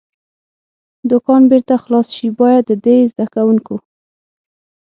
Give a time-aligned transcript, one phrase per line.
[1.11, 3.75] دوکان بېرته خلاص شي، باید د دې زده کوونکو.